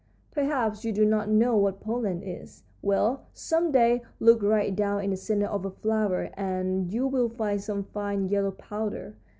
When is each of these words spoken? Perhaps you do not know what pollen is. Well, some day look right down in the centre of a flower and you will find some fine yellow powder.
Perhaps 0.31 0.83
you 0.83 0.91
do 0.91 1.05
not 1.05 1.29
know 1.29 1.55
what 1.55 1.79
pollen 1.79 2.23
is. 2.23 2.63
Well, 2.81 3.27
some 3.35 3.71
day 3.71 4.01
look 4.19 4.41
right 4.41 4.75
down 4.75 5.03
in 5.03 5.11
the 5.11 5.15
centre 5.15 5.45
of 5.45 5.63
a 5.63 5.69
flower 5.69 6.31
and 6.33 6.91
you 6.91 7.05
will 7.05 7.29
find 7.29 7.61
some 7.61 7.83
fine 7.83 8.27
yellow 8.27 8.49
powder. 8.49 9.13